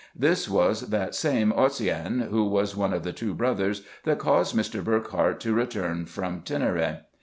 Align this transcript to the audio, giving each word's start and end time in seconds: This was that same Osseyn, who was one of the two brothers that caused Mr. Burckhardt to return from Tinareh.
This 0.15 0.49
was 0.49 0.89
that 0.89 1.13
same 1.13 1.51
Osseyn, 1.53 2.29
who 2.31 2.43
was 2.45 2.75
one 2.75 2.91
of 2.91 3.03
the 3.03 3.13
two 3.13 3.35
brothers 3.35 3.83
that 4.03 4.17
caused 4.17 4.55
Mr. 4.55 4.83
Burckhardt 4.83 5.39
to 5.41 5.53
return 5.53 6.07
from 6.07 6.41
Tinareh. 6.41 7.01